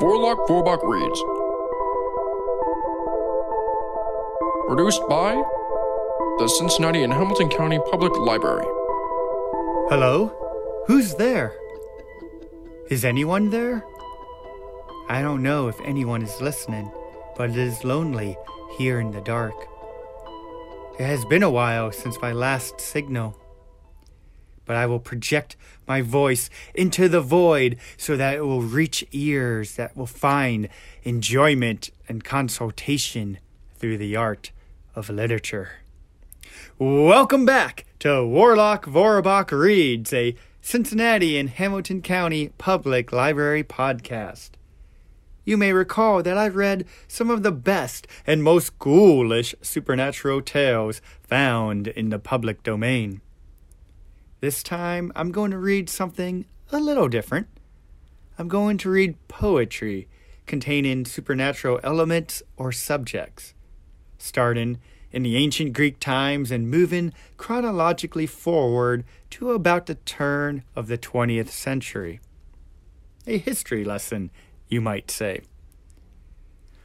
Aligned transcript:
Warlock 0.00 0.48
Vorbach 0.48 0.82
Reads. 0.82 1.20
Produced 4.66 5.02
by 5.08 5.34
the 6.38 6.48
Cincinnati 6.48 7.04
and 7.04 7.12
Hamilton 7.12 7.48
County 7.48 7.78
Public 7.90 8.12
Library. 8.16 8.66
Hello? 9.88 10.32
Who's 10.88 11.14
there? 11.14 11.56
Is 12.90 13.04
anyone 13.04 13.50
there? 13.50 13.84
I 15.08 15.22
don't 15.22 15.42
know 15.42 15.68
if 15.68 15.80
anyone 15.84 16.22
is 16.22 16.40
listening, 16.40 16.90
but 17.36 17.50
it 17.50 17.56
is 17.56 17.84
lonely 17.84 18.36
here 18.76 18.98
in 18.98 19.12
the 19.12 19.20
dark. 19.20 19.54
It 20.98 21.04
has 21.04 21.24
been 21.24 21.44
a 21.44 21.50
while 21.50 21.92
since 21.92 22.20
my 22.20 22.32
last 22.32 22.80
signal. 22.80 23.36
But 24.64 24.76
I 24.76 24.86
will 24.86 24.98
project 24.98 25.56
my 25.86 26.00
voice 26.00 26.48
into 26.74 27.08
the 27.08 27.20
void 27.20 27.76
so 27.96 28.16
that 28.16 28.36
it 28.36 28.42
will 28.42 28.62
reach 28.62 29.04
ears 29.12 29.76
that 29.76 29.96
will 29.96 30.06
find 30.06 30.68
enjoyment 31.02 31.90
and 32.08 32.24
consultation 32.24 33.38
through 33.76 33.98
the 33.98 34.16
art 34.16 34.52
of 34.94 35.10
literature. 35.10 35.80
Welcome 36.78 37.44
back 37.44 37.84
to 38.00 38.26
Warlock 38.26 38.86
Vorbach 38.86 39.50
Reads, 39.50 40.12
a 40.12 40.34
Cincinnati 40.60 41.38
and 41.38 41.50
Hamilton 41.50 42.00
County 42.00 42.48
Public 42.56 43.12
Library 43.12 43.62
podcast. 43.62 44.50
You 45.44 45.58
may 45.58 45.74
recall 45.74 46.22
that 46.22 46.38
I've 46.38 46.56
read 46.56 46.86
some 47.06 47.28
of 47.28 47.42
the 47.42 47.52
best 47.52 48.06
and 48.26 48.42
most 48.42 48.78
ghoulish 48.78 49.54
supernatural 49.60 50.40
tales 50.40 51.02
found 51.22 51.88
in 51.88 52.08
the 52.08 52.18
public 52.18 52.62
domain. 52.62 53.20
This 54.44 54.62
time, 54.62 55.10
I'm 55.16 55.32
going 55.32 55.52
to 55.52 55.58
read 55.58 55.88
something 55.88 56.44
a 56.70 56.78
little 56.78 57.08
different. 57.08 57.46
I'm 58.38 58.46
going 58.46 58.76
to 58.76 58.90
read 58.90 59.16
poetry 59.26 60.06
containing 60.44 61.06
supernatural 61.06 61.80
elements 61.82 62.42
or 62.58 62.70
subjects, 62.70 63.54
starting 64.18 64.80
in 65.10 65.22
the 65.22 65.38
ancient 65.38 65.72
Greek 65.72 65.98
times 65.98 66.50
and 66.50 66.70
moving 66.70 67.14
chronologically 67.38 68.26
forward 68.26 69.06
to 69.30 69.52
about 69.52 69.86
the 69.86 69.94
turn 69.94 70.62
of 70.76 70.88
the 70.88 70.98
20th 70.98 71.48
century. 71.48 72.20
A 73.26 73.38
history 73.38 73.82
lesson 73.82 74.30
you 74.68 74.82
might 74.82 75.10
say. 75.10 75.40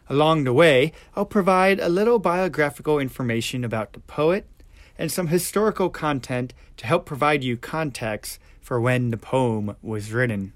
Along 0.07 0.45
the 0.45 0.53
way, 0.53 0.93
I'll 1.13 1.25
provide 1.25 1.81
a 1.81 1.89
little 1.89 2.19
biographical 2.19 2.99
information 2.99 3.65
about 3.65 3.91
the 3.91 3.99
poet 3.99 4.47
and 4.99 5.11
some 5.11 5.27
historical 5.27 5.89
content 5.89 6.53
to 6.75 6.85
help 6.85 7.05
provide 7.05 7.41
you 7.41 7.55
context 7.55 8.37
for 8.61 8.81
when 8.81 9.09
the 9.09 9.17
poem 9.17 9.75
was 9.81 10.11
written. 10.11 10.51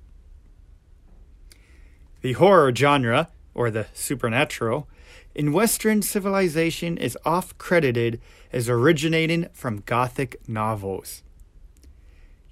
The 2.22 2.34
horror 2.34 2.76
genre, 2.76 3.30
or 3.56 3.72
the 3.72 3.88
supernatural, 3.94 4.88
in 5.34 5.54
Western 5.54 6.02
civilization 6.02 6.98
is 6.98 7.18
oft 7.26 7.58
credited 7.58 8.22
as 8.52 8.70
originating 8.70 9.48
from 9.54 9.84
Gothic 9.86 10.48
novels. 10.48 11.24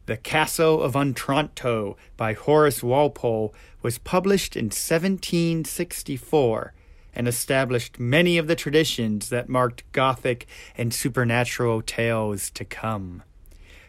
The 0.05 0.17
Castle 0.17 0.81
of 0.81 0.95
Otranto 0.95 1.97
by 2.15 2.33
Horace 2.33 2.81
Walpole 2.81 3.53
was 3.81 3.97
published 3.97 4.55
in 4.55 4.65
1764 4.65 6.73
and 7.13 7.27
established 7.27 7.99
many 7.99 8.37
of 8.37 8.47
the 8.47 8.55
traditions 8.55 9.29
that 9.29 9.49
marked 9.49 9.89
Gothic 9.91 10.47
and 10.77 10.93
supernatural 10.93 11.81
tales 11.81 12.49
to 12.51 12.65
come. 12.65 13.23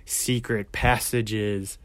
Secret 0.04 0.72
passages, 0.72 1.78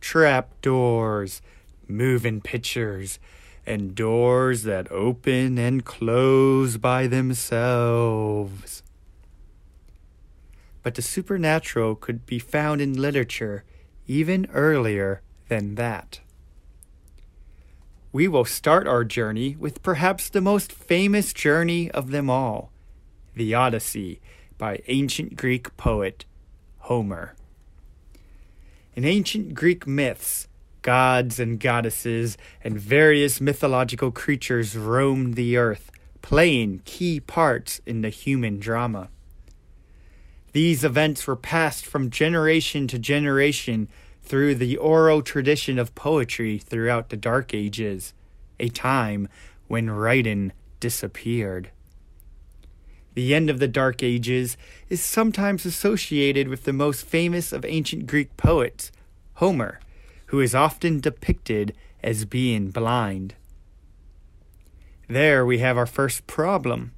trap 0.00 0.50
doors, 0.62 1.42
moving 1.88 2.40
pictures, 2.40 3.18
and 3.66 3.94
doors 3.94 4.62
that 4.62 4.90
open 4.92 5.58
and 5.58 5.84
close 5.84 6.76
by 6.76 7.06
themselves. 7.06 8.82
But 10.82 10.94
the 10.94 11.02
supernatural 11.02 11.96
could 11.96 12.26
be 12.26 12.38
found 12.38 12.80
in 12.80 13.00
literature 13.00 13.64
even 14.06 14.46
earlier 14.52 15.20
than 15.48 15.74
that. 15.74 16.20
We 18.16 18.28
will 18.28 18.46
start 18.46 18.88
our 18.88 19.04
journey 19.04 19.56
with 19.56 19.82
perhaps 19.82 20.30
the 20.30 20.40
most 20.40 20.72
famous 20.72 21.34
journey 21.34 21.90
of 21.90 22.12
them 22.12 22.30
all 22.30 22.72
the 23.34 23.52
Odyssey 23.52 24.22
by 24.56 24.80
ancient 24.88 25.36
Greek 25.36 25.76
poet 25.76 26.24
Homer. 26.78 27.34
In 28.94 29.04
ancient 29.04 29.52
Greek 29.52 29.86
myths, 29.86 30.48
gods 30.80 31.38
and 31.38 31.60
goddesses 31.60 32.38
and 32.64 32.80
various 32.80 33.38
mythological 33.38 34.10
creatures 34.10 34.78
roamed 34.78 35.34
the 35.34 35.58
earth, 35.58 35.90
playing 36.22 36.80
key 36.86 37.20
parts 37.20 37.82
in 37.84 38.00
the 38.00 38.08
human 38.08 38.58
drama. 38.58 39.10
These 40.52 40.84
events 40.84 41.26
were 41.26 41.36
passed 41.36 41.84
from 41.84 42.08
generation 42.08 42.88
to 42.88 42.98
generation 42.98 43.90
through 44.26 44.56
the 44.56 44.76
oral 44.76 45.22
tradition 45.22 45.78
of 45.78 45.94
poetry 45.94 46.58
throughout 46.58 47.08
the 47.08 47.16
Dark 47.16 47.54
Ages, 47.54 48.12
a 48.58 48.68
time 48.68 49.28
when 49.68 49.88
writing 49.88 50.52
disappeared. 50.80 51.70
The 53.14 53.34
end 53.34 53.48
of 53.48 53.60
the 53.60 53.68
Dark 53.68 54.02
Ages 54.02 54.56
is 54.90 55.02
sometimes 55.02 55.64
associated 55.64 56.48
with 56.48 56.64
the 56.64 56.72
most 56.72 57.06
famous 57.06 57.52
of 57.52 57.64
ancient 57.64 58.06
Greek 58.06 58.36
poets, 58.36 58.92
Homer, 59.34 59.80
who 60.26 60.40
is 60.40 60.54
often 60.54 61.00
depicted 61.00 61.74
as 62.02 62.24
being 62.24 62.70
blind. 62.70 63.34
There 65.08 65.46
we 65.46 65.58
have 65.58 65.78
our 65.78 65.86
first 65.86 66.26
problem. 66.26 66.92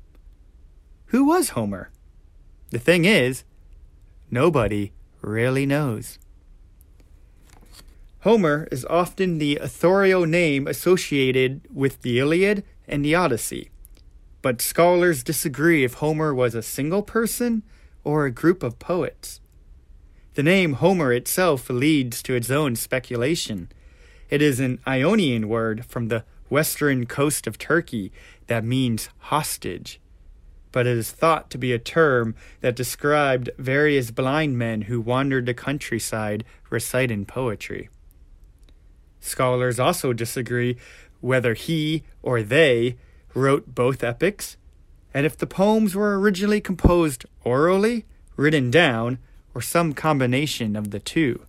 Who 1.06 1.26
was 1.26 1.50
Homer? 1.50 1.90
The 2.70 2.78
thing 2.78 3.04
is, 3.04 3.44
nobody 4.30 4.92
really 5.20 5.66
knows. 5.66 6.18
Homer 8.22 8.66
is 8.72 8.84
often 8.86 9.38
the 9.38 9.56
authorial 9.56 10.26
name 10.26 10.66
associated 10.66 11.60
with 11.72 12.02
the 12.02 12.18
Iliad 12.18 12.64
and 12.88 13.04
the 13.04 13.14
Odyssey, 13.14 13.70
but 14.42 14.60
scholars 14.60 15.22
disagree 15.22 15.84
if 15.84 15.94
Homer 15.94 16.34
was 16.34 16.54
a 16.54 16.62
single 16.62 17.02
person 17.02 17.62
or 18.02 18.24
a 18.24 18.32
group 18.32 18.64
of 18.64 18.80
poets. 18.80 19.40
The 20.34 20.42
name 20.42 20.74
Homer 20.74 21.12
itself 21.12 21.70
leads 21.70 22.20
to 22.24 22.34
its 22.34 22.50
own 22.50 22.74
speculation. 22.74 23.68
It 24.30 24.42
is 24.42 24.58
an 24.58 24.80
Ionian 24.86 25.48
word 25.48 25.84
from 25.84 26.08
the 26.08 26.24
western 26.48 27.06
coast 27.06 27.46
of 27.46 27.56
Turkey 27.56 28.10
that 28.48 28.64
means 28.64 29.10
hostage 29.18 30.00
but 30.72 30.86
it 30.86 30.96
is 30.96 31.10
thought 31.10 31.50
to 31.50 31.58
be 31.58 31.72
a 31.72 31.78
term 31.78 32.34
that 32.60 32.76
described 32.76 33.50
various 33.58 34.10
blind 34.10 34.58
men 34.58 34.82
who 34.82 35.00
wandered 35.00 35.46
the 35.46 35.54
countryside 35.54 36.44
reciting 36.70 37.24
poetry. 37.24 37.88
Scholars 39.20 39.78
also 39.78 40.12
disagree 40.12 40.76
whether 41.20 41.54
he 41.54 42.02
or 42.22 42.42
they 42.42 42.96
wrote 43.34 43.74
both 43.74 44.04
epics, 44.04 44.56
and 45.12 45.26
if 45.26 45.36
the 45.36 45.46
poems 45.46 45.94
were 45.94 46.18
originally 46.18 46.60
composed 46.60 47.24
orally, 47.44 48.04
written 48.36 48.70
down, 48.70 49.18
or 49.54 49.62
some 49.62 49.92
combination 49.92 50.76
of 50.76 50.90
the 50.90 51.00
two. 51.00 51.44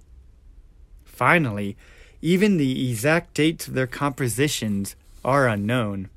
Finally, 1.06 1.78
even 2.22 2.58
the 2.58 2.90
exact 2.90 3.34
dates 3.34 3.68
of 3.68 3.74
their 3.74 3.88
compositions 3.88 4.96
are 5.24 5.48
unknown. 5.48 6.10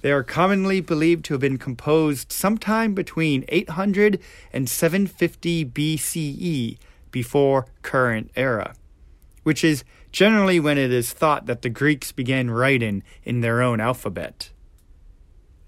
They 0.00 0.12
are 0.12 0.22
commonly 0.22 0.80
believed 0.80 1.24
to 1.26 1.34
have 1.34 1.40
been 1.40 1.58
composed 1.58 2.30
sometime 2.30 2.94
between 2.94 3.44
800 3.48 4.20
and 4.52 4.68
750 4.68 5.64
BCE 5.64 6.78
before 7.10 7.66
current 7.82 8.30
era, 8.36 8.74
which 9.42 9.64
is 9.64 9.82
generally 10.12 10.60
when 10.60 10.78
it 10.78 10.92
is 10.92 11.12
thought 11.12 11.46
that 11.46 11.62
the 11.62 11.68
Greeks 11.68 12.12
began 12.12 12.50
writing 12.50 13.02
in 13.24 13.40
their 13.40 13.62
own 13.62 13.80
alphabet. 13.80 14.50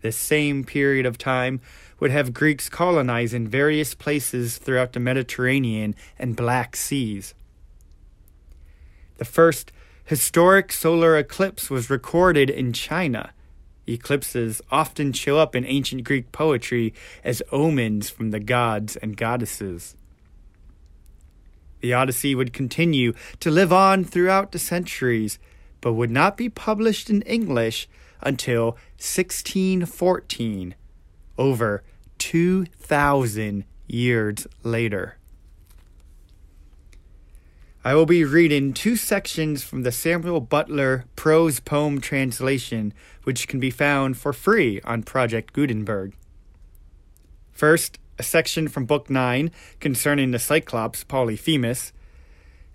This 0.00 0.16
same 0.16 0.64
period 0.64 1.06
of 1.06 1.18
time 1.18 1.60
would 1.98 2.10
have 2.10 2.32
Greeks 2.32 2.68
colonizing 2.68 3.46
various 3.46 3.94
places 3.94 4.56
throughout 4.56 4.92
the 4.92 5.00
Mediterranean 5.00 5.94
and 6.18 6.36
Black 6.36 6.74
Seas. 6.74 7.34
The 9.18 9.24
first 9.26 9.72
historic 10.04 10.72
solar 10.72 11.18
eclipse 11.18 11.68
was 11.68 11.90
recorded 11.90 12.48
in 12.48 12.72
China 12.72 13.32
Eclipses 13.90 14.62
often 14.70 15.12
show 15.12 15.38
up 15.38 15.56
in 15.56 15.64
ancient 15.64 16.04
Greek 16.04 16.30
poetry 16.32 16.94
as 17.24 17.42
omens 17.50 18.08
from 18.08 18.30
the 18.30 18.40
gods 18.40 18.96
and 18.96 19.16
goddesses. 19.16 19.96
The 21.80 21.92
Odyssey 21.94 22.34
would 22.34 22.52
continue 22.52 23.14
to 23.40 23.50
live 23.50 23.72
on 23.72 24.04
throughout 24.04 24.52
the 24.52 24.58
centuries, 24.58 25.38
but 25.80 25.94
would 25.94 26.10
not 26.10 26.36
be 26.36 26.48
published 26.48 27.08
in 27.08 27.22
English 27.22 27.88
until 28.20 28.76
1614, 28.98 30.74
over 31.38 31.82
2,000 32.18 33.64
years 33.86 34.46
later. 34.62 35.16
I 37.82 37.94
will 37.94 38.04
be 38.04 38.24
reading 38.24 38.74
two 38.74 38.94
sections 38.94 39.62
from 39.64 39.84
the 39.84 39.92
Samuel 39.92 40.42
Butler 40.42 41.06
prose 41.16 41.60
poem 41.60 41.98
translation, 41.98 42.92
which 43.24 43.48
can 43.48 43.58
be 43.58 43.70
found 43.70 44.18
for 44.18 44.34
free 44.34 44.82
on 44.82 45.02
Project 45.02 45.54
Gutenberg. 45.54 46.12
First, 47.52 47.98
a 48.20 48.22
section 48.22 48.68
from 48.68 48.84
Book 48.84 49.08
9 49.08 49.50
concerning 49.80 50.30
the 50.30 50.38
Cyclops 50.38 51.04
Polyphemus, 51.04 51.90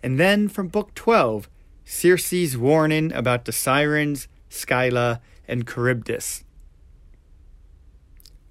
and 0.02 0.20
then 0.20 0.48
from 0.50 0.70
Book 0.70 0.96
12, 0.96 1.48
Circe's 1.86 2.58
warning 2.58 3.14
about 3.14 3.46
the 3.46 3.52
Sirens, 3.52 4.28
Scylla, 4.50 5.22
and 5.48 5.68
Charybdis. 5.68 6.44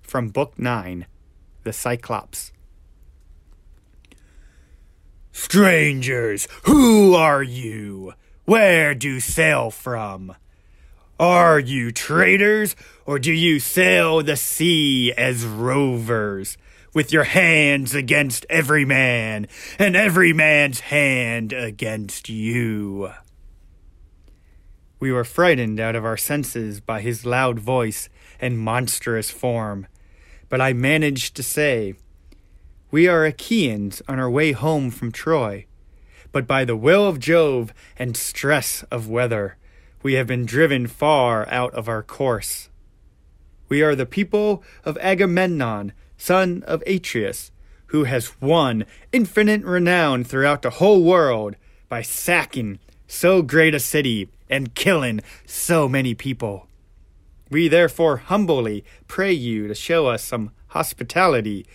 From 0.03 0.29
Book 0.29 0.57
9, 0.57 1.07
The 1.65 1.73
Cyclops. 1.73 2.53
Strangers, 5.33 6.47
who 6.63 7.15
are 7.15 7.43
you? 7.43 8.15
Where 8.45 8.95
do 8.95 9.15
you 9.15 9.21
sail 9.21 9.73
from? 9.73 10.37
Are 11.19 11.59
you 11.59 11.91
traders, 11.91 12.77
or 13.05 13.19
do 13.19 13.33
you 13.33 13.59
sail 13.59 14.23
the 14.23 14.37
sea 14.37 15.13
as 15.15 15.45
rovers, 15.45 16.57
with 16.95 17.13
your 17.13 17.25
hands 17.25 17.95
against 17.95 18.47
every 18.49 18.85
man, 18.85 19.49
and 19.79 19.97
every 19.97 20.33
man's 20.33 20.81
hand 20.81 21.53
against 21.53 22.29
you? 22.29 23.11
We 25.01 25.13
were 25.13 25.25
frightened 25.25 25.81
out 25.81 25.97
of 25.97 26.05
our 26.05 26.17
senses 26.17 26.81
by 26.81 27.03
his 27.03 27.27
loud 27.27 27.59
voice 27.59 28.09
and 28.41 28.59
monstrous 28.59 29.31
form, 29.31 29.87
but 30.49 30.61
I 30.61 30.73
managed 30.73 31.35
to 31.37 31.43
say, 31.43 31.95
We 32.91 33.09
are 33.09 33.27
Achaeans 33.27 34.01
on 34.09 34.19
our 34.19 34.31
way 34.31 34.53
home 34.53 34.91
from 34.91 35.13
Troy, 35.13 35.67
but 36.33 36.47
by 36.47 36.65
the 36.65 36.77
will 36.77 37.07
of 37.07 37.19
Jove 37.19 37.75
and 37.99 38.17
stress 38.17 38.83
of 38.85 39.09
weather, 39.09 39.57
we 40.03 40.15
have 40.15 40.27
been 40.27 40.47
driven 40.47 40.87
far 40.87 41.49
out 41.51 41.75
of 41.75 41.89
our 41.89 42.03
course. 42.03 42.69
We 43.69 43.83
are 43.83 43.95
the 43.95 44.07
people 44.07 44.63
of 44.85 44.99
Agamemnon, 44.99 45.93
son 46.17 46.63
of 46.67 46.83
Atreus, 46.87 47.51
who 47.87 48.05
has 48.05 48.41
won 48.41 48.85
infinite 49.13 49.63
renown 49.63 50.25
throughout 50.25 50.63
the 50.63 50.71
whole 50.71 51.03
world 51.03 51.57
by 51.89 52.03
sacking 52.03 52.79
so 53.07 53.43
great 53.43 53.75
a 53.75 53.81
city 53.81 54.29
and 54.51 54.75
killing 54.75 55.21
so 55.47 55.89
many 55.89 56.15
people. 56.15 56.67
We 57.51 57.69
therefore 57.69 58.17
humbly 58.17 58.85
pray 59.07 59.33
you 59.33 59.69
to 59.69 59.75
show 59.75 60.07
us 60.09 60.23
some 60.25 60.51
hospitality, 60.69 61.67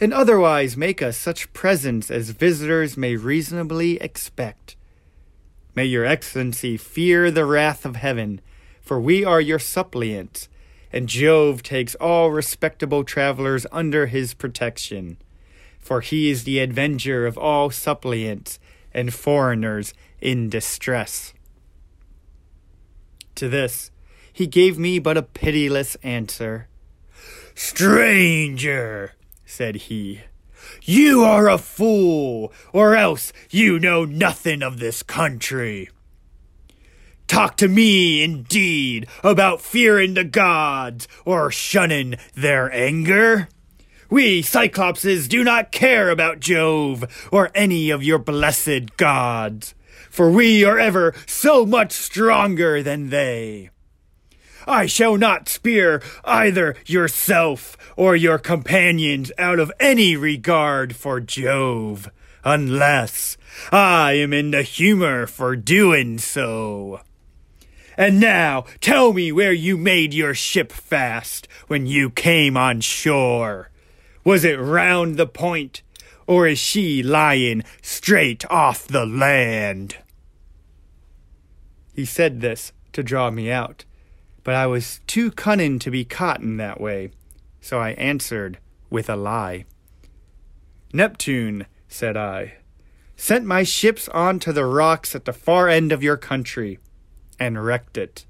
and 0.00 0.12
otherwise 0.12 0.76
make 0.76 1.00
us 1.00 1.16
such 1.16 1.52
presents 1.52 2.10
as 2.10 2.30
visitors 2.30 2.96
may 2.96 3.14
reasonably 3.14 4.00
expect. 4.00 4.76
May 5.74 5.84
your 5.84 6.04
excellency 6.04 6.76
fear 6.76 7.30
the 7.30 7.44
wrath 7.44 7.84
of 7.84 7.96
heaven, 7.96 8.40
for 8.80 9.00
we 9.00 9.24
are 9.24 9.40
your 9.40 9.60
suppliants, 9.60 10.48
and 10.92 11.08
Jove 11.08 11.62
takes 11.62 11.94
all 11.96 12.30
respectable 12.30 13.04
travelers 13.04 13.66
under 13.70 14.06
his 14.06 14.34
protection. 14.34 15.18
For 15.78 16.00
he 16.00 16.30
is 16.30 16.44
the 16.44 16.60
avenger 16.60 17.26
of 17.26 17.38
all 17.38 17.70
suppliants 17.70 18.58
and 18.92 19.12
foreigners 19.12 19.94
in 20.20 20.48
distress. 20.48 21.34
To 23.36 23.48
this, 23.48 23.90
he 24.32 24.46
gave 24.46 24.78
me 24.78 24.98
but 24.98 25.16
a 25.16 25.22
pitiless 25.22 25.96
answer. 26.02 26.68
Stranger, 27.54 29.12
said 29.44 29.76
he, 29.76 30.20
you 30.82 31.22
are 31.22 31.48
a 31.48 31.58
fool, 31.58 32.52
or 32.72 32.94
else 32.94 33.32
you 33.50 33.78
know 33.78 34.04
nothing 34.04 34.62
of 34.62 34.78
this 34.78 35.02
country. 35.02 35.88
Talk 37.28 37.56
to 37.58 37.68
me, 37.68 38.24
indeed, 38.24 39.06
about 39.22 39.60
fearing 39.60 40.14
the 40.14 40.24
gods 40.24 41.06
or 41.24 41.52
shunning 41.52 42.16
their 42.34 42.72
anger. 42.72 43.48
We 44.10 44.42
Cyclopses 44.42 45.28
do 45.28 45.44
not 45.44 45.70
care 45.70 46.10
about 46.10 46.40
Jove 46.40 47.28
or 47.30 47.50
any 47.54 47.90
of 47.90 48.02
your 48.02 48.18
blessed 48.18 48.96
gods 48.96 49.74
for 50.10 50.30
we 50.30 50.64
are 50.64 50.78
ever 50.78 51.14
so 51.26 51.64
much 51.64 51.92
stronger 51.92 52.82
than 52.82 53.10
they. 53.10 53.70
I 54.66 54.86
shall 54.86 55.16
not 55.16 55.48
spear 55.48 56.02
either 56.24 56.74
yourself 56.86 57.76
or 57.96 58.16
your 58.16 58.38
companions 58.38 59.32
out 59.38 59.58
of 59.58 59.72
any 59.80 60.16
regard 60.16 60.94
for 60.94 61.20
Jove, 61.20 62.10
unless 62.44 63.36
I 63.72 64.12
am 64.14 64.32
in 64.32 64.50
the 64.50 64.62
humor 64.62 65.26
for 65.26 65.56
doing 65.56 66.18
so. 66.18 67.00
And 67.98 68.20
now 68.20 68.64
tell 68.80 69.12
me 69.12 69.32
where 69.32 69.52
you 69.52 69.76
made 69.76 70.14
your 70.14 70.32
ship 70.32 70.70
fast 70.70 71.48
when 71.66 71.86
you 71.86 72.10
came 72.10 72.56
on 72.56 72.80
shore. 72.80 73.70
Was 74.22 74.44
it 74.44 74.60
round 74.60 75.16
the 75.16 75.26
point 75.26 75.82
or 76.28 76.46
is 76.46 76.60
she 76.60 77.02
lying 77.02 77.64
straight 77.82 78.48
off 78.48 78.86
the 78.86 79.04
land? 79.04 79.96
He 81.92 82.04
said 82.04 82.40
this 82.40 82.72
to 82.92 83.02
draw 83.02 83.32
me 83.32 83.50
out, 83.50 83.84
but 84.44 84.54
I 84.54 84.68
was 84.68 85.00
too 85.08 85.32
cunning 85.32 85.80
to 85.80 85.90
be 85.90 86.04
caught 86.04 86.40
in 86.40 86.56
that 86.58 86.80
way, 86.80 87.10
so 87.60 87.80
I 87.80 87.90
answered 87.92 88.58
with 88.90 89.10
a 89.10 89.16
lie. 89.16 89.64
Neptune, 90.92 91.66
said 91.88 92.16
I, 92.16 92.58
sent 93.16 93.44
my 93.44 93.64
ships 93.64 94.08
on 94.10 94.38
to 94.38 94.52
the 94.52 94.66
rocks 94.66 95.16
at 95.16 95.24
the 95.24 95.32
far 95.32 95.68
end 95.68 95.90
of 95.90 96.02
your 96.02 96.16
country, 96.16 96.78
and 97.38 97.64
wrecked 97.64 97.96
it. 97.96 98.26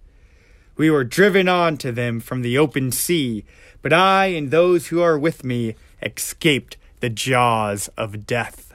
We 0.76 0.90
were 0.90 1.05
driven 1.05 1.49
on 1.49 1.76
to 1.78 1.93
them 1.93 2.20
from 2.20 2.43
the 2.43 2.56
open 2.56 2.93
sea, 2.93 3.44
but 3.82 3.93
I 3.93 4.26
and 4.26 4.50
those 4.50 4.88
who 4.88 5.00
are 5.00 5.19
with 5.19 5.44
me 5.44 5.75
escaped 6.02 6.76
the 7.00 7.10
jaws 7.10 7.88
of 7.96 8.26
death. 8.26 8.75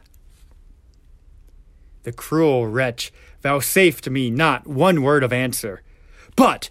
The 2.04 2.12
cruel 2.12 2.68
wretch 2.68 3.14
vouchsafed 3.42 4.10
me 4.10 4.30
not 4.30 4.68
one 4.68 5.02
word 5.02 5.24
of 5.24 5.32
answer, 5.32 5.82
but 6.36 6.70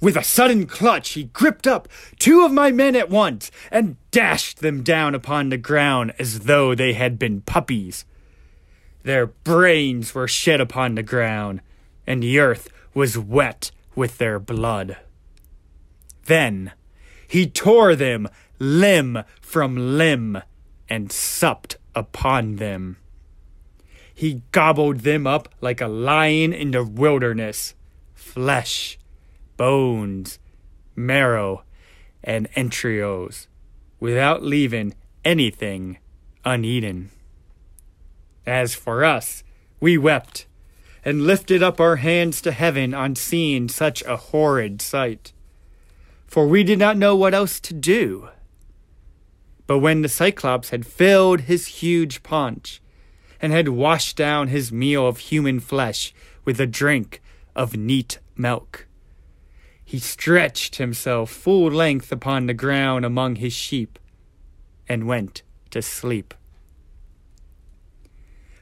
with 0.00 0.16
a 0.16 0.24
sudden 0.24 0.66
clutch 0.66 1.10
he 1.10 1.24
gripped 1.24 1.66
up 1.66 1.86
two 2.18 2.44
of 2.44 2.52
my 2.52 2.70
men 2.70 2.96
at 2.96 3.10
once 3.10 3.50
and 3.70 3.96
dashed 4.10 4.60
them 4.60 4.82
down 4.82 5.14
upon 5.14 5.50
the 5.50 5.58
ground 5.58 6.14
as 6.18 6.40
though 6.40 6.74
they 6.74 6.94
had 6.94 7.18
been 7.18 7.42
puppies. 7.42 8.06
Their 9.02 9.26
brains 9.26 10.14
were 10.14 10.28
shed 10.28 10.60
upon 10.60 10.94
the 10.94 11.02
ground, 11.02 11.60
and 12.06 12.22
the 12.22 12.38
earth 12.38 12.68
was 12.94 13.18
wet 13.18 13.70
with 13.94 14.18
their 14.18 14.38
blood. 14.38 14.96
Then 16.26 16.72
he 17.26 17.46
tore 17.46 17.94
them 17.94 18.28
limb 18.58 19.24
from 19.40 19.96
limb 19.96 20.42
and 20.88 21.10
supped 21.12 21.76
upon 21.94 22.56
them. 22.56 22.96
He 24.14 24.42
gobbled 24.52 25.00
them 25.00 25.26
up 25.26 25.48
like 25.60 25.80
a 25.80 25.86
lion 25.86 26.52
in 26.52 26.72
the 26.72 26.84
wilderness 26.84 27.74
flesh, 28.14 28.98
bones, 29.56 30.38
marrow, 30.94 31.64
and 32.22 32.48
entrails, 32.54 33.48
without 33.98 34.42
leaving 34.42 34.94
anything 35.24 35.98
uneaten. 36.44 37.10
As 38.46 38.74
for 38.74 39.04
us, 39.04 39.42
we 39.80 39.96
wept 39.96 40.46
and 41.04 41.22
lifted 41.22 41.62
up 41.62 41.80
our 41.80 41.96
hands 41.96 42.40
to 42.42 42.52
heaven 42.52 42.92
on 42.92 43.16
seeing 43.16 43.68
such 43.68 44.02
a 44.02 44.16
horrid 44.16 44.82
sight, 44.82 45.32
for 46.26 46.46
we 46.46 46.62
did 46.62 46.78
not 46.78 46.96
know 46.96 47.16
what 47.16 47.34
else 47.34 47.58
to 47.60 47.74
do. 47.74 48.28
But 49.66 49.78
when 49.78 50.02
the 50.02 50.08
Cyclops 50.08 50.70
had 50.70 50.86
filled 50.86 51.42
his 51.42 51.66
huge 51.66 52.22
paunch 52.22 52.82
and 53.40 53.52
had 53.52 53.68
washed 53.68 54.16
down 54.16 54.48
his 54.48 54.72
meal 54.72 55.06
of 55.06 55.18
human 55.18 55.60
flesh 55.60 56.12
with 56.44 56.60
a 56.60 56.66
drink 56.66 57.22
of 57.54 57.76
neat 57.76 58.18
milk, 58.36 58.86
he 59.84 59.98
stretched 59.98 60.76
himself 60.76 61.30
full 61.30 61.70
length 61.70 62.12
upon 62.12 62.46
the 62.46 62.54
ground 62.54 63.04
among 63.04 63.36
his 63.36 63.52
sheep 63.52 63.98
and 64.88 65.06
went 65.06 65.42
to 65.70 65.80
sleep. 65.82 66.34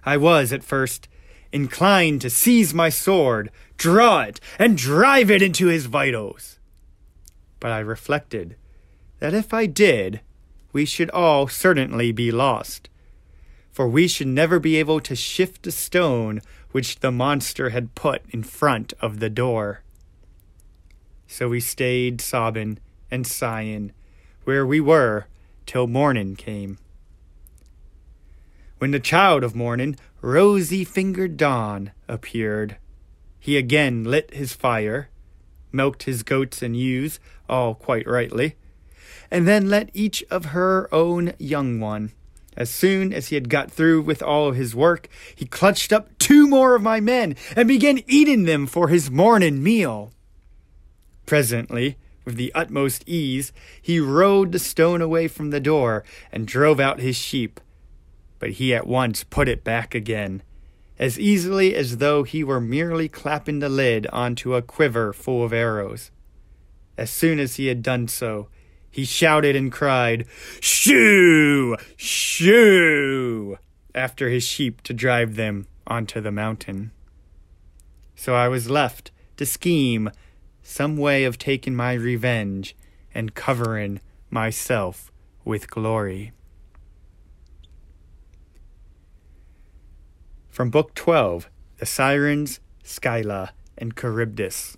I 0.05 0.17
was 0.17 0.53
at 0.53 0.65
first 0.65 1.09
inclined 1.53 2.21
to 2.21 2.31
seize 2.31 2.75
my 2.75 2.89
sword, 2.89 3.51
draw 3.77 4.23
it, 4.23 4.41
and 4.59 4.77
drive 4.77 5.31
it 5.31 5.43
into 5.43 5.67
his 5.67 5.87
vitals. 5.87 6.59
But 7.61 7.73
I 7.73 7.81
reflected 7.81 8.57
that 9.19 9.35
if 9.35 9.53
I 9.53 9.67
did, 9.67 10.21
we 10.73 10.85
should 10.85 11.11
all 11.11 11.49
certainly 11.49 12.13
be 12.13 12.31
lost. 12.31 12.89
For 13.73 13.89
we 13.89 14.09
should 14.09 14.29
never 14.29 14.59
be 14.59 14.77
able 14.77 15.01
to 15.01 15.15
shift 15.15 15.67
a 15.67 15.73
stone 15.73 16.41
which 16.73 17.01
the 17.01 17.13
monster 17.13 17.71
had 17.71 17.95
put 17.95 18.23
in 18.31 18.43
front 18.43 18.93
of 19.01 19.21
the 19.21 19.31
door. 19.31 19.83
So 21.27 21.49
we 21.49 21.61
stayed 21.61 22.21
sobbing 22.21 22.79
and 23.11 23.27
sighing 23.27 23.93
where 24.45 24.67
we 24.67 24.81
were 24.81 25.27
till 25.67 25.87
morning 25.87 26.37
came. 26.37 26.79
When 28.79 28.93
the 28.93 29.01
child 29.01 29.43
of 29.43 29.57
morning, 29.57 29.97
rosy 30.23 30.85
fingered 30.85 31.37
dawn, 31.37 31.91
appeared, 32.07 32.77
he 33.41 33.57
again 33.57 34.05
lit 34.05 34.33
his 34.33 34.53
fire, 34.53 35.09
milked 35.73 36.05
his 36.05 36.23
goats 36.23 36.63
and 36.63 36.77
ewes, 36.77 37.19
all 37.49 37.75
quite 37.75 38.07
rightly, 38.07 38.55
and 39.33 39.49
then 39.49 39.69
let 39.69 39.91
each 39.95 40.23
of 40.31 40.47
her 40.47 40.89
own 40.95 41.33
young 41.39 41.81
one. 41.81 42.13
As 42.57 42.71
soon 42.71 43.13
as 43.13 43.29
he 43.29 43.35
had 43.35 43.49
got 43.49 43.71
through 43.71 44.03
with 44.03 44.23
all 44.23 44.53
his 44.53 44.77
work, 44.77 45.09
he 45.35 45.45
clutched 45.45 45.93
up 45.93 46.17
two 46.19 46.47
more 46.47 46.77
of 46.77 46.83
my 46.83 47.01
men 47.01 47.35
and 47.57 47.67
began 47.67 48.03
eating 48.07 48.45
them 48.45 48.67
for 48.69 48.89
his 48.89 49.11
morning 49.11 49.61
meal. 49.61 50.13
Presently, 51.27 51.97
with 52.25 52.37
the 52.37 52.53
utmost 52.55 53.03
ease, 53.09 53.53
he 53.81 53.99
rolled 53.99 54.53
the 54.53 54.59
stone 54.61 55.01
away 55.01 55.27
from 55.27 55.51
the 55.51 55.61
door 55.61 56.05
and 56.31 56.47
drove 56.47 56.79
out 56.79 57.01
his 57.01 57.17
sheep. 57.17 57.61
But 58.39 58.53
he 58.53 58.75
at 58.75 58.87
once 58.87 59.25
put 59.25 59.49
it 59.49 59.65
back 59.65 59.95
again, 59.95 60.43
as 60.99 61.19
easily 61.19 61.75
as 61.75 61.99
though 61.99 62.23
he 62.23 62.45
were 62.45 62.61
merely 62.61 63.09
clapping 63.09 63.59
the 63.59 63.69
lid 63.69 64.07
onto 64.09 64.55
a 64.55 64.63
quiver 64.63 65.13
full 65.13 65.45
of 65.45 65.53
arrows. 65.53 66.11
As 66.97 67.11
soon 67.11 67.39
as 67.39 67.57
he 67.57 67.67
had 67.67 67.83
done 67.83 68.09
so, 68.09 68.49
he 68.91 69.05
shouted 69.05 69.55
and 69.55 69.71
cried, 69.71 70.27
Shoo! 70.61 71.77
Shoo! 71.97 73.59
after 73.95 74.29
his 74.29 74.45
sheep 74.45 74.83
to 74.83 74.95
drive 74.95 75.37
them 75.37 75.67
onto 75.87 76.21
the 76.21 76.33
mountain. 76.33 76.93
So 78.15 78.35
I 78.35 78.49
was 78.49 78.71
left 78.71 79.11
to 79.37 79.47
scheme 79.47 80.11
some 80.63 80.97
way 80.97 81.25
of 81.25 81.39
taking 81.39 81.75
my 81.75 81.95
revenge 81.95 82.77
and 83.15 83.35
covering 83.35 84.01
myself 84.31 85.11
with 85.45 85.71
glory. 85.71 86.33
From 90.59 90.71
Book 90.71 90.93
12 90.97 91.49
The 91.77 91.87
Sirens, 91.87 92.59
Scylla, 92.83 93.53
and 93.77 93.97
Charybdis. 93.97 94.77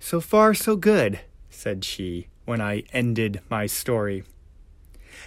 So 0.00 0.20
far, 0.20 0.52
so 0.52 0.74
good, 0.74 1.20
said 1.48 1.84
she, 1.84 2.26
when 2.44 2.60
I 2.60 2.82
ended 2.92 3.40
my 3.48 3.66
story. 3.66 4.24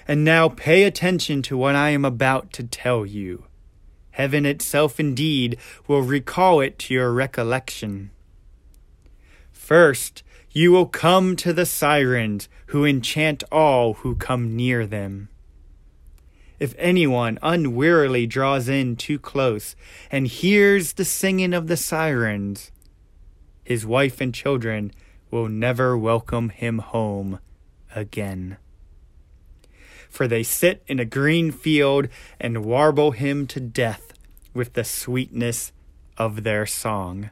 And 0.05 0.25
now 0.25 0.49
pay 0.49 0.83
attention 0.83 1.41
to 1.43 1.55
what 1.55 1.75
I 1.75 1.91
am 1.91 2.03
about 2.03 2.51
to 2.55 2.63
tell 2.65 3.05
you. 3.05 3.45
Heaven 4.11 4.45
itself 4.45 4.99
indeed 4.99 5.57
will 5.87 6.01
recall 6.01 6.59
it 6.59 6.77
to 6.79 6.93
your 6.93 7.13
recollection. 7.13 8.11
First, 9.53 10.23
you 10.51 10.73
will 10.73 10.87
come 10.87 11.37
to 11.37 11.53
the 11.53 11.65
sirens 11.65 12.49
who 12.65 12.83
enchant 12.83 13.45
all 13.49 13.93
who 13.93 14.15
come 14.15 14.57
near 14.57 14.85
them. 14.85 15.29
If 16.59 16.75
anyone 16.77 17.39
unwearily 17.41 18.27
draws 18.27 18.67
in 18.67 18.97
too 18.97 19.17
close 19.17 19.75
and 20.11 20.27
hears 20.27 20.93
the 20.93 21.05
singing 21.05 21.53
of 21.53 21.67
the 21.67 21.77
sirens, 21.77 22.71
his 23.63 23.85
wife 23.85 24.19
and 24.19 24.33
children 24.33 24.91
will 25.31 25.47
never 25.47 25.97
welcome 25.97 26.49
him 26.49 26.79
home 26.79 27.39
again. 27.95 28.57
For 30.09 30.27
they 30.27 30.43
sit 30.43 30.83
in 30.87 30.99
a 30.99 31.05
green 31.05 31.51
field 31.51 32.09
and 32.39 32.65
warble 32.65 33.11
him 33.11 33.47
to 33.47 33.59
death 33.59 34.11
with 34.53 34.73
the 34.73 34.83
sweetness 34.83 35.71
of 36.17 36.43
their 36.43 36.65
song. 36.65 37.29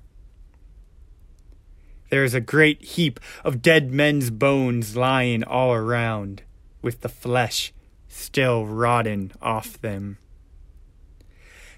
There 2.09 2.23
is 2.23 2.33
a 2.33 2.39
great 2.39 2.81
heap 2.83 3.19
of 3.43 3.61
dead 3.61 3.91
men's 3.91 4.29
bones 4.29 4.95
lying 4.95 5.43
all 5.43 5.73
around, 5.73 6.43
with 6.81 7.01
the 7.01 7.09
flesh 7.09 7.73
still 8.07 8.65
rotting 8.65 9.31
off 9.41 9.79
them. 9.81 10.17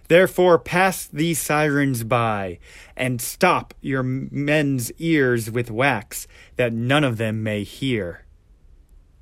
Therefore, 0.07 0.57
pass 0.57 1.05
these 1.05 1.39
sirens 1.39 2.03
by, 2.03 2.57
and 2.97 3.21
stop 3.21 3.73
your 3.81 4.01
men's 4.01 4.91
ears 4.93 5.51
with 5.51 5.69
wax, 5.69 6.27
that 6.55 6.73
none 6.73 7.03
of 7.03 7.17
them 7.17 7.43
may 7.43 7.63
hear. 7.63 8.25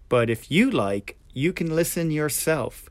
But 0.07 0.29
if 0.29 0.49
you 0.49 0.71
like, 0.71 1.17
you 1.33 1.51
can 1.51 1.75
listen 1.75 2.09
yourself, 2.09 2.89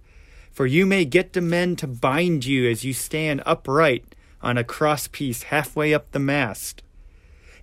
for 0.52 0.66
you 0.66 0.84
may 0.84 1.06
get 1.06 1.32
the 1.32 1.40
men 1.40 1.74
to 1.76 1.86
bind 1.86 2.44
you 2.44 2.70
as 2.70 2.84
you 2.84 2.92
stand 2.92 3.42
upright 3.46 4.14
on 4.42 4.58
a 4.58 4.64
crosspiece 4.64 5.44
halfway 5.44 5.94
up 5.94 6.10
the 6.12 6.18
mast 6.18 6.82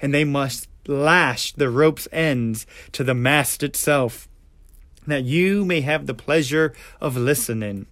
and 0.03 0.13
they 0.13 0.25
must 0.25 0.67
lash 0.85 1.53
the 1.53 1.69
rope's 1.69 2.09
ends 2.11 2.67
to 2.91 3.05
the 3.05 3.13
mast 3.13 3.63
itself, 3.63 4.27
that 5.07 5.23
you 5.23 5.65
may 5.65 5.81
have 5.81 6.05
the 6.05 6.13
pleasure 6.13 6.73
of 7.01 7.17
listening. 7.17 7.87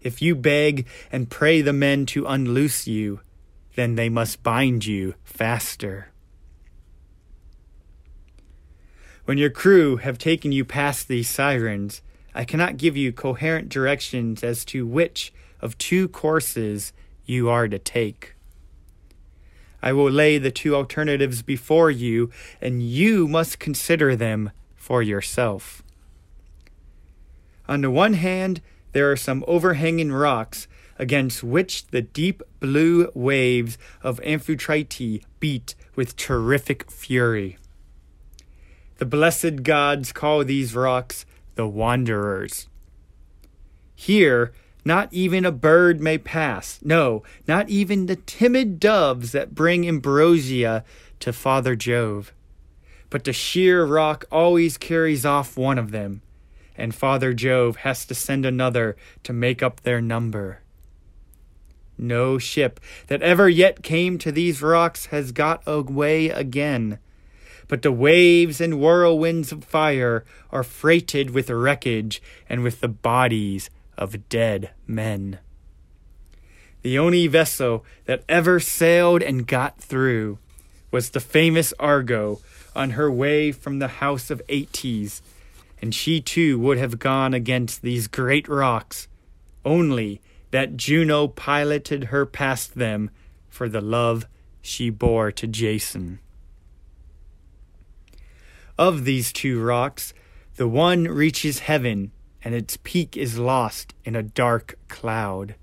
If 0.00 0.20
you 0.20 0.34
beg 0.34 0.86
and 1.10 1.30
pray 1.30 1.62
the 1.62 1.72
men 1.72 2.06
to 2.06 2.26
unloose 2.26 2.86
you, 2.86 3.20
then 3.74 3.94
they 3.94 4.08
must 4.08 4.42
bind 4.42 4.84
you 4.84 5.14
faster. 5.24 6.08
When 9.24 9.38
your 9.38 9.50
crew 9.50 9.96
have 9.96 10.18
taken 10.18 10.52
you 10.52 10.64
past 10.64 11.08
these 11.08 11.30
sirens, 11.30 12.02
I 12.34 12.44
cannot 12.44 12.76
give 12.76 12.96
you 12.96 13.12
coherent 13.12 13.70
directions 13.70 14.44
as 14.44 14.64
to 14.66 14.86
which 14.86 15.32
of 15.60 15.78
two 15.78 16.08
courses 16.08 16.92
you 17.24 17.48
are 17.48 17.68
to 17.68 17.78
take. 17.78 18.34
I 19.82 19.92
will 19.92 20.10
lay 20.10 20.38
the 20.38 20.50
two 20.50 20.74
alternatives 20.74 21.42
before 21.42 21.90
you, 21.90 22.30
and 22.60 22.82
you 22.82 23.28
must 23.28 23.58
consider 23.58 24.16
them 24.16 24.50
for 24.84 25.02
yourself. 25.02 25.82
On 27.66 27.80
the 27.80 27.90
one 27.90 28.12
hand, 28.12 28.60
there 28.92 29.10
are 29.10 29.16
some 29.16 29.42
overhanging 29.48 30.12
rocks 30.12 30.68
against 30.98 31.42
which 31.42 31.86
the 31.86 32.02
deep 32.02 32.42
blue 32.60 33.10
waves 33.14 33.78
of 34.02 34.20
Amphitrite 34.20 35.24
beat 35.40 35.74
with 35.96 36.16
terrific 36.16 36.90
fury. 36.90 37.56
The 38.98 39.06
blessed 39.06 39.62
gods 39.62 40.12
call 40.12 40.44
these 40.44 40.74
rocks 40.74 41.24
the 41.54 41.66
Wanderers. 41.66 42.68
Here, 43.94 44.52
not 44.84 45.08
even 45.14 45.46
a 45.46 45.50
bird 45.50 45.98
may 45.98 46.18
pass. 46.18 46.78
No, 46.82 47.22
not 47.48 47.70
even 47.70 48.04
the 48.04 48.16
timid 48.16 48.78
doves 48.78 49.32
that 49.32 49.54
bring 49.54 49.88
ambrosia 49.88 50.84
to 51.20 51.32
Father 51.32 51.74
Jove. 51.74 52.34
But 53.14 53.22
the 53.22 53.32
sheer 53.32 53.84
rock 53.84 54.24
always 54.32 54.76
carries 54.76 55.24
off 55.24 55.56
one 55.56 55.78
of 55.78 55.92
them, 55.92 56.20
and 56.74 56.92
Father 56.92 57.32
Jove 57.32 57.76
has 57.76 58.04
to 58.06 58.12
send 58.12 58.44
another 58.44 58.96
to 59.22 59.32
make 59.32 59.62
up 59.62 59.82
their 59.82 60.00
number. 60.00 60.62
No 61.96 62.38
ship 62.38 62.80
that 63.06 63.22
ever 63.22 63.48
yet 63.48 63.84
came 63.84 64.18
to 64.18 64.32
these 64.32 64.60
rocks 64.60 65.06
has 65.14 65.30
got 65.30 65.62
away 65.64 66.28
again. 66.28 66.98
But 67.68 67.82
the 67.82 67.92
waves 67.92 68.60
and 68.60 68.80
whirlwinds 68.80 69.52
of 69.52 69.62
fire 69.62 70.24
are 70.50 70.64
freighted 70.64 71.30
with 71.30 71.50
wreckage 71.50 72.20
and 72.48 72.64
with 72.64 72.80
the 72.80 72.88
bodies 72.88 73.70
of 73.96 74.28
dead 74.28 74.70
men. 74.88 75.38
The 76.82 76.98
only 76.98 77.28
vessel 77.28 77.84
that 78.06 78.24
ever 78.28 78.58
sailed 78.58 79.22
and 79.22 79.46
got 79.46 79.78
through 79.78 80.40
was 80.90 81.10
the 81.10 81.20
famous 81.20 81.72
Argo 81.78 82.40
on 82.74 82.90
her 82.90 83.10
way 83.10 83.52
from 83.52 83.78
the 83.78 83.88
house 83.88 84.30
of 84.30 84.42
Aeetes, 84.48 85.22
and 85.80 85.94
she 85.94 86.20
too 86.20 86.58
would 86.58 86.78
have 86.78 86.98
gone 86.98 87.34
against 87.34 87.82
these 87.82 88.06
great 88.06 88.48
rocks, 88.48 89.08
only 89.64 90.20
that 90.50 90.76
Juno 90.76 91.28
piloted 91.28 92.04
her 92.04 92.24
past 92.24 92.74
them 92.74 93.10
for 93.48 93.68
the 93.68 93.80
love 93.80 94.26
she 94.62 94.90
bore 94.90 95.30
to 95.32 95.46
Jason. 95.46 96.20
Of 98.78 99.04
these 99.04 99.32
two 99.32 99.62
rocks, 99.62 100.14
the 100.56 100.68
one 100.68 101.04
reaches 101.04 101.60
heaven 101.60 102.12
and 102.44 102.54
its 102.54 102.76
peak 102.82 103.16
is 103.16 103.38
lost 103.38 103.94
in 104.04 104.14
a 104.14 104.22
dark 104.22 104.78
cloud. 104.88 105.54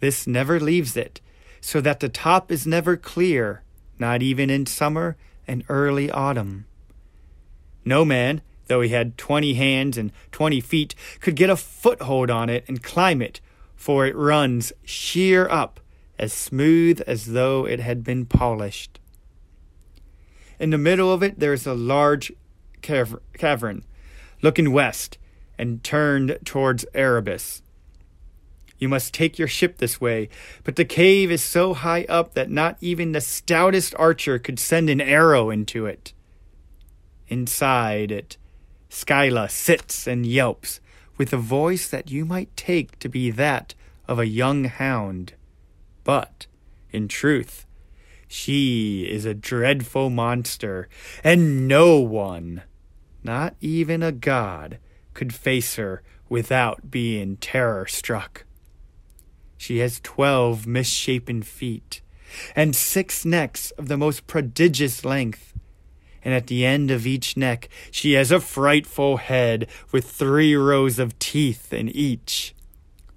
This 0.00 0.26
never 0.26 0.58
leaves 0.58 0.96
it, 0.96 1.20
so 1.60 1.80
that 1.80 2.00
the 2.00 2.08
top 2.08 2.50
is 2.50 2.66
never 2.66 2.96
clear, 2.96 3.62
not 3.98 4.20
even 4.20 4.50
in 4.50 4.66
summer 4.66 5.16
and 5.52 5.62
early 5.68 6.10
autumn. 6.10 6.64
No 7.84 8.04
man, 8.04 8.40
though 8.66 8.80
he 8.80 8.88
had 8.88 9.18
twenty 9.18 9.54
hands 9.54 9.98
and 9.98 10.10
twenty 10.32 10.60
feet, 10.60 10.94
could 11.20 11.36
get 11.36 11.50
a 11.50 11.56
foothold 11.56 12.30
on 12.30 12.48
it 12.48 12.64
and 12.66 12.82
climb 12.82 13.20
it, 13.20 13.40
for 13.76 14.06
it 14.06 14.16
runs 14.16 14.72
sheer 14.82 15.48
up, 15.48 15.78
as 16.18 16.32
smooth 16.32 17.02
as 17.06 17.26
though 17.26 17.66
it 17.66 17.80
had 17.80 18.02
been 18.02 18.24
polished. 18.24 18.98
In 20.58 20.70
the 20.70 20.78
middle 20.78 21.12
of 21.12 21.22
it 21.22 21.38
there 21.38 21.52
is 21.52 21.66
a 21.66 21.74
large 21.74 22.32
cavern, 22.80 23.84
looking 24.40 24.72
west, 24.72 25.18
and 25.58 25.84
turned 25.84 26.38
towards 26.44 26.86
Erebus. 26.94 27.62
You 28.82 28.88
must 28.88 29.14
take 29.14 29.38
your 29.38 29.46
ship 29.46 29.78
this 29.78 30.00
way, 30.00 30.28
but 30.64 30.74
the 30.74 30.84
cave 30.84 31.30
is 31.30 31.40
so 31.40 31.72
high 31.72 32.04
up 32.08 32.34
that 32.34 32.50
not 32.50 32.78
even 32.80 33.12
the 33.12 33.20
stoutest 33.20 33.94
archer 33.96 34.40
could 34.40 34.58
send 34.58 34.90
an 34.90 35.00
arrow 35.00 35.50
into 35.50 35.86
it. 35.86 36.12
Inside 37.28 38.10
it, 38.10 38.38
Scylla 38.88 39.48
sits 39.48 40.08
and 40.08 40.26
yelps, 40.26 40.80
with 41.16 41.32
a 41.32 41.36
voice 41.36 41.86
that 41.90 42.10
you 42.10 42.24
might 42.24 42.56
take 42.56 42.98
to 42.98 43.08
be 43.08 43.30
that 43.30 43.76
of 44.08 44.18
a 44.18 44.26
young 44.26 44.64
hound. 44.64 45.34
But, 46.02 46.48
in 46.90 47.06
truth, 47.06 47.66
she 48.26 49.06
is 49.08 49.24
a 49.24 49.32
dreadful 49.32 50.10
monster, 50.10 50.88
and 51.22 51.68
no 51.68 52.00
one, 52.00 52.62
not 53.22 53.54
even 53.60 54.02
a 54.02 54.10
god, 54.10 54.78
could 55.14 55.32
face 55.32 55.76
her 55.76 56.02
without 56.28 56.90
being 56.90 57.36
terror 57.36 57.86
struck. 57.86 58.44
She 59.62 59.78
has 59.78 60.00
twelve 60.00 60.66
misshapen 60.66 61.42
feet, 61.42 62.00
and 62.56 62.74
six 62.74 63.24
necks 63.24 63.70
of 63.78 63.86
the 63.86 63.96
most 63.96 64.26
prodigious 64.26 65.04
length. 65.04 65.54
And 66.24 66.34
at 66.34 66.48
the 66.48 66.66
end 66.66 66.90
of 66.90 67.06
each 67.06 67.36
neck 67.36 67.68
she 67.92 68.14
has 68.14 68.32
a 68.32 68.40
frightful 68.40 69.18
head 69.18 69.68
with 69.92 70.10
three 70.10 70.56
rows 70.56 70.98
of 70.98 71.16
teeth 71.20 71.72
in 71.72 71.88
each, 71.88 72.56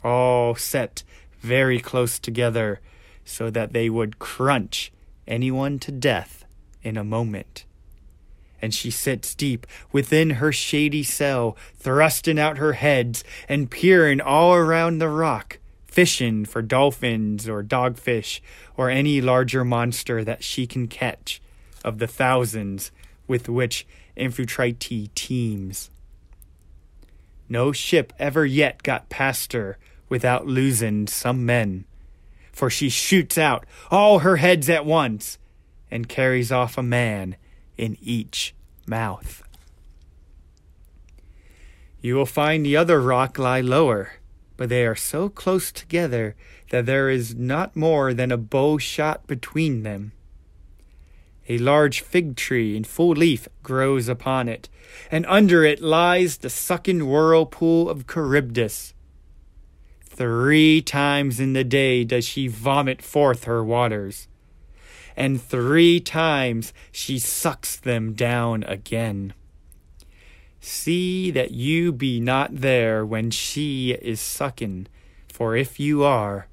all 0.04 0.54
set 0.54 1.02
very 1.40 1.80
close 1.80 2.20
together 2.20 2.80
so 3.24 3.50
that 3.50 3.74
they 3.74 3.90
would 3.90 4.20
crunch 4.20 4.92
anyone 5.28 5.80
to 5.80 5.92
death 5.92 6.46
in 6.84 6.96
a 6.96 7.04
moment. 7.04 7.66
And 8.62 8.72
she 8.72 8.92
sits 8.92 9.34
deep 9.34 9.66
within 9.92 10.30
her 10.30 10.52
shady 10.52 11.02
cell, 11.02 11.58
thrusting 11.76 12.38
out 12.38 12.60
her 12.60 12.74
heads 12.74 13.24
and 13.50 13.72
peering 13.72 14.22
all 14.22 14.54
around 14.54 15.00
the 15.00 15.10
rock, 15.10 15.58
fishing 15.96 16.46
for 16.46 16.62
dolphins 16.62 17.50
or 17.50 17.64
dogfish 17.64 18.40
or 18.78 18.90
any 18.90 19.22
larger 19.22 19.66
monster 19.66 20.24
that 20.24 20.44
she 20.44 20.68
can 20.68 20.88
catch 20.88 21.42
of 21.84 21.98
the 21.98 22.08
thousands 22.08 22.92
with 23.28 23.50
which 23.50 23.88
Amphitrite 24.16 25.10
teems. 25.16 25.90
No 27.50 27.72
ship 27.72 28.14
ever 28.20 28.46
yet 28.46 28.84
got 28.84 29.10
past 29.10 29.54
her 29.54 29.78
without 30.10 30.46
losing 30.46 31.08
some 31.08 31.46
men 31.46 31.86
for 32.56 32.70
she 32.70 32.88
shoots 32.88 33.38
out 33.38 33.66
all 33.92 34.20
her 34.20 34.38
heads 34.38 34.70
at 34.70 34.86
once 34.86 35.38
and 35.92 36.08
carries 36.08 36.54
off 36.54 36.78
a 36.78 36.84
man 36.84 37.36
in 37.78 37.98
each 38.02 38.56
mouth. 38.88 39.44
You 42.00 42.16
will 42.16 42.26
find 42.26 42.66
the 42.66 42.78
other 42.78 43.02
rock 43.02 43.38
lie 43.38 43.60
lower, 43.60 44.14
but 44.58 44.70
they 44.70 44.86
are 44.86 44.96
so 44.96 45.30
close 45.30 45.72
together 45.72 46.36
that 46.70 46.86
there 46.86 47.10
is 47.10 47.36
not 47.36 47.76
more 47.76 48.14
than 48.14 48.32
a 48.32 48.38
bow 48.38 48.78
shot 48.78 49.28
between 49.28 49.84
them. 49.84 50.12
A 51.48 51.58
large 51.60 52.02
fig 52.02 52.36
tree 52.36 52.76
in 52.76 52.84
full 52.84 53.12
leaf 53.12 53.48
grows 53.62 54.08
upon 54.08 54.50
it, 54.50 54.68
and 55.12 55.26
under 55.28 55.64
it 55.64 55.82
lies 55.82 56.38
the 56.38 56.50
sucking 56.50 57.08
whirlpool 57.08 57.90
of 57.90 58.08
Charybdis, 58.08 58.96
Three 60.16 60.82
times 60.82 61.42
in 61.42 61.52
the 61.52 61.66
day 61.66 62.06
does 62.06 62.24
she 62.24 62.48
vomit 62.48 63.02
forth 63.02 63.44
her 63.44 63.62
waters, 63.62 64.30
and 65.18 65.42
three 65.42 66.00
times 66.00 66.72
she 66.90 67.20
sucks 67.20 67.76
them 67.76 68.14
down 68.14 68.64
again. 68.64 69.34
See 70.68 71.30
that 71.30 71.52
you 71.52 71.92
be 71.92 72.20
not 72.20 72.56
there 72.56 73.06
when 73.06 73.30
she 73.30 73.92
is 73.92 74.20
sucking, 74.20 74.88
for 75.32 75.56
if 75.56 75.80
you 75.80 76.04
are, 76.04 76.48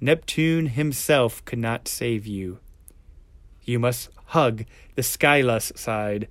Neptune 0.00 0.66
himself 0.66 1.44
could 1.44 1.60
not 1.60 1.86
save 1.86 2.26
you. 2.26 2.58
You 3.62 3.78
must 3.78 4.10
hug 4.26 4.64
the 4.96 5.04
Scylla's 5.04 5.70
side 5.76 6.26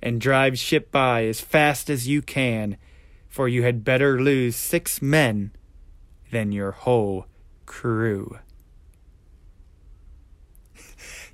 and 0.00 0.20
drive 0.20 0.56
ship 0.56 0.92
by 0.92 1.24
as 1.24 1.40
fast 1.40 1.90
as 1.90 2.06
you 2.06 2.22
can, 2.22 2.76
for 3.26 3.48
you 3.48 3.64
had 3.64 3.82
better 3.82 4.20
lose 4.22 4.54
six 4.54 5.02
men 5.02 5.50
than 6.30 6.52
your 6.52 6.70
whole 6.70 7.26
crew. 7.66 8.38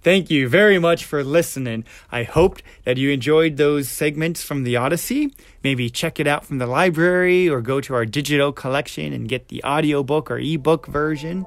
Thank 0.04 0.30
you 0.30 0.48
very 0.50 0.78
much 0.78 1.06
for 1.06 1.24
listening. 1.24 1.86
I 2.12 2.24
hoped 2.24 2.62
that 2.84 2.98
you 2.98 3.10
enjoyed 3.10 3.56
those 3.56 3.88
segments 3.88 4.42
from 4.42 4.62
the 4.62 4.76
Odyssey. 4.76 5.32
Maybe 5.62 5.88
check 5.88 6.20
it 6.20 6.26
out 6.26 6.44
from 6.44 6.58
the 6.58 6.66
library 6.66 7.48
or 7.48 7.62
go 7.62 7.80
to 7.80 7.94
our 7.94 8.04
digital 8.04 8.52
collection 8.52 9.14
and 9.14 9.26
get 9.26 9.48
the 9.48 9.64
audiobook 9.64 10.30
or 10.30 10.38
ebook 10.38 10.88
version. 10.88 11.46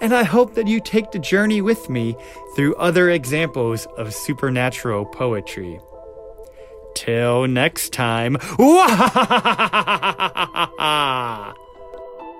And 0.00 0.14
I 0.14 0.22
hope 0.22 0.54
that 0.54 0.68
you 0.68 0.78
take 0.78 1.10
the 1.10 1.18
journey 1.18 1.60
with 1.60 1.90
me 1.90 2.14
through 2.54 2.76
other 2.76 3.10
examples 3.10 3.86
of 3.98 4.14
supernatural 4.14 5.04
poetry. 5.04 5.80
Till 6.94 7.48
next 7.48 7.92
time. 7.92 8.36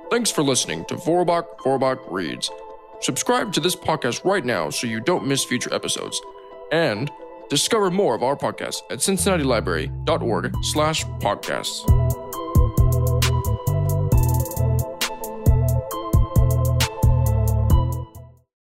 Thanks 0.08 0.30
for 0.30 0.44
listening 0.44 0.84
to 0.84 0.94
Warlock 1.04 1.58
Vorbach 1.62 1.98
Reads. 2.08 2.48
Subscribe 3.02 3.52
to 3.52 3.60
this 3.60 3.74
podcast 3.74 4.24
right 4.24 4.44
now 4.44 4.70
so 4.70 4.86
you 4.86 5.00
don't 5.00 5.26
miss 5.26 5.44
future 5.44 5.74
episodes. 5.74 6.20
And 6.70 7.10
discover 7.50 7.90
more 7.90 8.14
of 8.14 8.22
our 8.22 8.36
podcasts 8.36 8.82
at 8.90 8.98
cincinnatilibrary.org 9.00 10.54
slash 10.62 11.04
podcasts. 11.04 12.21